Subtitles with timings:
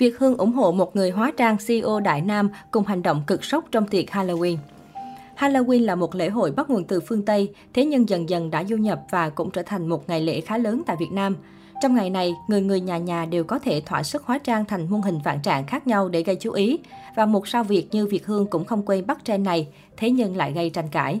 [0.00, 3.44] Việt Hương ủng hộ một người hóa trang CEO Đại Nam cùng hành động cực
[3.44, 4.56] sốc trong tiệc Halloween.
[5.36, 8.64] Halloween là một lễ hội bắt nguồn từ phương Tây, thế nhưng dần dần đã
[8.64, 11.36] du nhập và cũng trở thành một ngày lễ khá lớn tại Việt Nam.
[11.82, 14.90] Trong ngày này, người người nhà nhà đều có thể thỏa sức hóa trang thành
[14.90, 16.78] muôn hình vạn trạng khác nhau để gây chú ý.
[17.16, 20.36] Và một sao Việt như Việt Hương cũng không quên bắt trend này, thế nhưng
[20.36, 21.20] lại gây tranh cãi.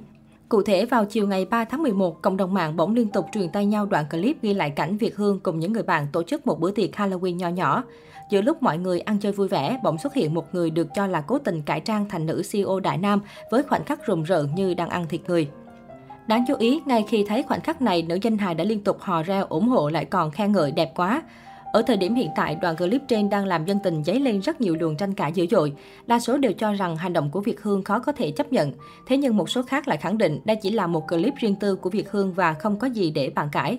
[0.50, 3.48] Cụ thể, vào chiều ngày 3 tháng 11, cộng đồng mạng bỗng liên tục truyền
[3.48, 6.46] tay nhau đoạn clip ghi lại cảnh Việt Hương cùng những người bạn tổ chức
[6.46, 7.84] một bữa tiệc Halloween nho nhỏ.
[8.30, 11.06] Giữa lúc mọi người ăn chơi vui vẻ, bỗng xuất hiện một người được cho
[11.06, 14.48] là cố tình cải trang thành nữ CEO Đại Nam với khoảnh khắc rùng rợn
[14.54, 15.48] như đang ăn thịt người.
[16.26, 19.00] Đáng chú ý, ngay khi thấy khoảnh khắc này, nữ danh hài đã liên tục
[19.00, 21.22] hò reo ủng hộ lại còn khen ngợi đẹp quá.
[21.72, 24.60] Ở thời điểm hiện tại, đoạn clip trên đang làm dân tình dấy lên rất
[24.60, 25.72] nhiều luồng tranh cãi dữ dội.
[26.06, 28.72] Đa số đều cho rằng hành động của Việt Hương khó có thể chấp nhận.
[29.06, 31.76] Thế nhưng một số khác lại khẳng định đây chỉ là một clip riêng tư
[31.76, 33.78] của Việt Hương và không có gì để bàn cãi.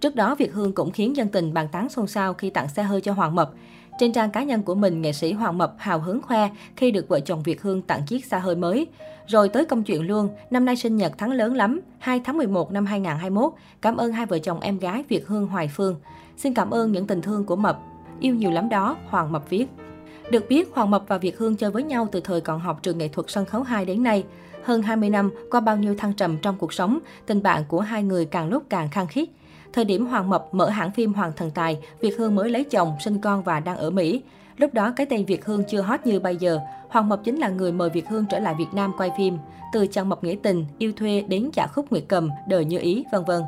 [0.00, 2.82] Trước đó, Việt Hương cũng khiến dân tình bàn tán xôn xao khi tặng xe
[2.82, 3.50] hơi cho Hoàng Mập.
[3.98, 7.08] Trên trang cá nhân của mình, nghệ sĩ Hoàng Mập hào hứng khoe khi được
[7.08, 8.86] vợ chồng Việt Hương tặng chiếc xa hơi mới.
[9.26, 12.72] Rồi tới công chuyện luôn, năm nay sinh nhật thắng lớn lắm, 2 tháng 11
[12.72, 13.52] năm 2021.
[13.80, 15.96] Cảm ơn hai vợ chồng em gái Việt Hương Hoài Phương.
[16.36, 17.78] Xin cảm ơn những tình thương của Mập.
[18.20, 19.66] Yêu nhiều lắm đó, Hoàng Mập viết.
[20.30, 22.98] Được biết, Hoàng Mập và Việt Hương chơi với nhau từ thời còn học trường
[22.98, 24.24] nghệ thuật sân khấu 2 đến nay.
[24.64, 28.02] Hơn 20 năm, qua bao nhiêu thăng trầm trong cuộc sống, tình bạn của hai
[28.02, 29.30] người càng lúc càng khăng khít.
[29.72, 32.92] Thời điểm Hoàng Mập mở hãng phim Hoàng Thần Tài, Việt Hương mới lấy chồng,
[33.00, 34.22] sinh con và đang ở Mỹ.
[34.56, 36.58] Lúc đó cái tên Việt Hương chưa hot như bây giờ.
[36.88, 39.38] Hoàng Mập chính là người mời Việt Hương trở lại Việt Nam quay phim.
[39.72, 43.04] Từ Chàng Mập Nghĩa Tình, Yêu Thuê đến Giả Khúc Nguyệt Cầm, Đời Như Ý,
[43.12, 43.42] vân vân.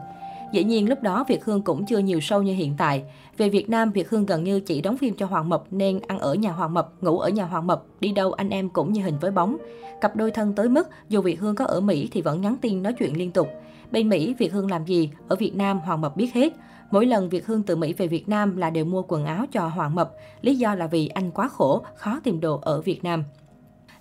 [0.53, 3.05] Dĩ nhiên lúc đó Việt Hương cũng chưa nhiều sâu như hiện tại.
[3.37, 6.19] Về Việt Nam, Việt Hương gần như chỉ đóng phim cho Hoàng Mập nên ăn
[6.19, 9.03] ở nhà Hoàng Mập, ngủ ở nhà Hoàng Mập, đi đâu anh em cũng như
[9.03, 9.57] hình với bóng.
[10.01, 12.83] Cặp đôi thân tới mức dù Việt Hương có ở Mỹ thì vẫn nhắn tin
[12.83, 13.49] nói chuyện liên tục.
[13.93, 15.11] Bên Mỹ, Việt Hương làm gì?
[15.29, 16.53] Ở Việt Nam, Hoàng Mập biết hết.
[16.91, 19.67] Mỗi lần Việt Hương từ Mỹ về Việt Nam là đều mua quần áo cho
[19.67, 20.13] Hoàng Mập.
[20.41, 23.25] Lý do là vì anh quá khổ, khó tìm đồ ở Việt Nam.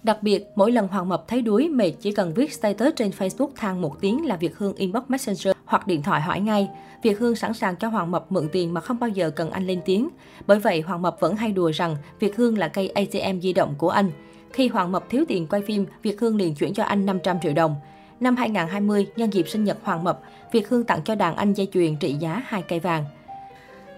[0.03, 3.49] Đặc biệt, mỗi lần Hoàng Mập thấy đuối, mệt chỉ cần viết status trên Facebook
[3.55, 6.69] than một tiếng là Việt Hương inbox Messenger hoặc điện thoại hỏi ngay.
[7.03, 9.67] Việt Hương sẵn sàng cho Hoàng Mập mượn tiền mà không bao giờ cần anh
[9.67, 10.09] lên tiếng.
[10.47, 13.75] Bởi vậy, Hoàng Mập vẫn hay đùa rằng Việt Hương là cây ATM di động
[13.77, 14.11] của anh.
[14.53, 17.53] Khi Hoàng Mập thiếu tiền quay phim, Việt Hương liền chuyển cho anh 500 triệu
[17.53, 17.75] đồng.
[18.21, 20.21] Năm 2020, nhân dịp sinh nhật Hoàng Mập,
[20.51, 23.05] Việt Hương tặng cho đàn anh dây chuyền trị giá 2 cây vàng.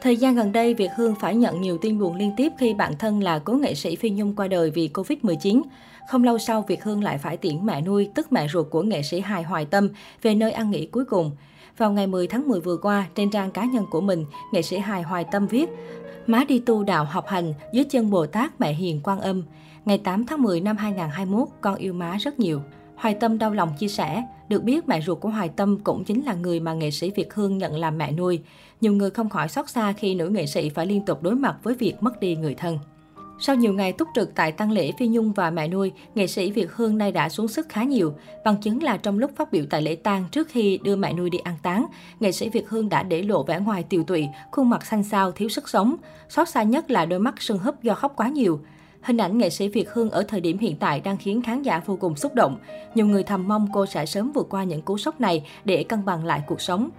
[0.02, 2.98] Thời gian gần đây, Việt Hương phải nhận nhiều tin buồn liên tiếp khi bản
[2.98, 5.62] thân là cố nghệ sĩ Phi Nhung qua đời vì Covid-19.
[6.10, 9.02] Không lâu sau, Việt Hương lại phải tiễn mẹ nuôi, tức mẹ ruột của nghệ
[9.02, 9.90] sĩ hài Hoài Tâm,
[10.22, 11.32] về nơi ăn nghỉ cuối cùng.
[11.78, 14.78] Vào ngày 10 tháng 10 vừa qua, trên trang cá nhân của mình, nghệ sĩ
[14.78, 15.70] hài Hoài Tâm viết
[16.28, 19.44] Má đi tu đạo học hành, dưới chân Bồ Tát mẹ hiền quan âm.
[19.86, 22.62] Ngày 8 tháng 10 năm 2021, con yêu má rất nhiều.
[22.96, 26.26] Hoài Tâm đau lòng chia sẻ, được biết mẹ ruột của Hoài Tâm cũng chính
[26.26, 28.40] là người mà nghệ sĩ Việt Hương nhận làm mẹ nuôi.
[28.82, 31.56] Nhiều người không khỏi xót xa khi nữ nghệ sĩ phải liên tục đối mặt
[31.64, 32.80] với việc mất đi người thân.
[33.40, 36.52] Sau nhiều ngày túc trực tại tăng lễ Phi Nhung và mẹ nuôi, nghệ sĩ
[36.52, 38.14] Việt Hương nay đã xuống sức khá nhiều.
[38.46, 41.30] Bằng chứng là trong lúc phát biểu tại lễ tang trước khi đưa mẹ nuôi
[41.30, 41.86] đi an táng,
[42.20, 45.32] nghệ sĩ Việt Hương đã để lộ vẻ ngoài tiều tụy, khuôn mặt xanh xao,
[45.32, 45.96] thiếu sức sống.
[46.30, 48.60] Xót xa nhất là đôi mắt sưng húp do khóc quá nhiều.
[49.04, 51.82] Hình ảnh nghệ sĩ Việt Hương ở thời điểm hiện tại đang khiến khán giả
[51.86, 52.58] vô cùng xúc động.
[52.96, 56.06] Nhiều người thầm mong cô sẽ sớm vượt qua những cú sốc này để cân
[56.06, 56.90] bằng lại cuộc sống.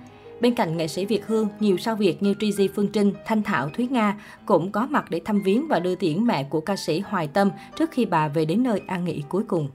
[0.41, 3.69] Bên cạnh nghệ sĩ Việt Hương, nhiều sao Việt như Trizy Phương Trinh, Thanh Thảo,
[3.69, 4.17] Thúy Nga
[4.47, 7.51] cũng có mặt để thăm viếng và đưa tiễn mẹ của ca sĩ Hoài Tâm
[7.77, 9.69] trước khi bà về đến nơi an nghỉ cuối cùng.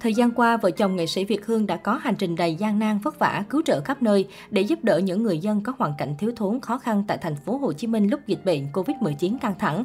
[0.00, 2.78] Thời gian qua, vợ chồng nghệ sĩ Việt Hương đã có hành trình đầy gian
[2.78, 5.92] nan vất vả, cứu trợ khắp nơi để giúp đỡ những người dân có hoàn
[5.98, 9.38] cảnh thiếu thốn khó khăn tại thành phố Hồ Chí Minh lúc dịch bệnh Covid-19
[9.38, 9.84] căng thẳng.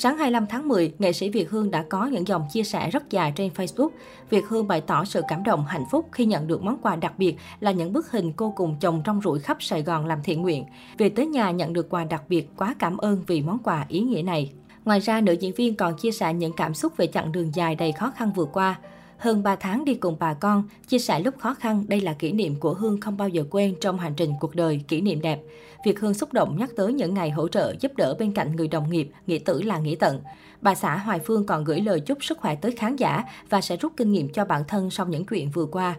[0.00, 3.10] Sáng 25 tháng 10, nghệ sĩ Việt Hương đã có những dòng chia sẻ rất
[3.10, 3.88] dài trên Facebook.
[4.30, 7.18] Việt Hương bày tỏ sự cảm động, hạnh phúc khi nhận được món quà đặc
[7.18, 10.42] biệt là những bức hình cô cùng chồng trong rủi khắp Sài Gòn làm thiện
[10.42, 10.64] nguyện.
[10.98, 14.00] Về tới nhà nhận được quà đặc biệt, quá cảm ơn vì món quà ý
[14.00, 14.52] nghĩa này.
[14.84, 17.74] Ngoài ra, nữ diễn viên còn chia sẻ những cảm xúc về chặng đường dài
[17.74, 18.78] đầy khó khăn vừa qua.
[19.18, 22.32] Hơn 3 tháng đi cùng bà con, chia sẻ lúc khó khăn, đây là kỷ
[22.32, 25.40] niệm của Hương không bao giờ quên trong hành trình cuộc đời, kỷ niệm đẹp.
[25.84, 28.68] Việc Hương xúc động nhắc tới những ngày hỗ trợ giúp đỡ bên cạnh người
[28.68, 30.20] đồng nghiệp, nghĩa tử là nghĩa tận.
[30.60, 33.76] Bà xã Hoài Phương còn gửi lời chúc sức khỏe tới khán giả và sẽ
[33.76, 35.96] rút kinh nghiệm cho bản thân sau những chuyện vừa qua.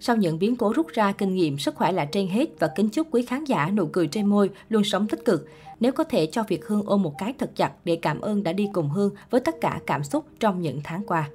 [0.00, 2.88] Sau những biến cố rút ra kinh nghiệm, sức khỏe là trên hết và kính
[2.88, 5.48] chúc quý khán giả nụ cười trên môi, luôn sống tích cực.
[5.80, 8.52] Nếu có thể cho Việt Hương ôm một cái thật chặt để cảm ơn đã
[8.52, 11.28] đi cùng Hương với tất cả cảm xúc trong những tháng qua.